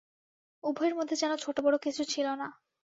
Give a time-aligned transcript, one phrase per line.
[0.63, 2.47] উভয়ের মধ্যে যেন ছোটোবড়ো কিছু ছিল না।